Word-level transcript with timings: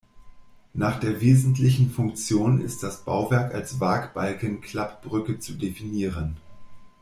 Nach 0.73 0.99
der 0.99 1.21
wesentlichen 1.21 1.91
Funktion 1.91 2.59
ist 2.59 2.81
das 2.81 3.05
Bauwerk 3.05 3.53
als 3.53 3.79
Waagbalken-Klappbrücke 3.79 5.37
zu 5.37 5.53
definieren. 5.53 6.37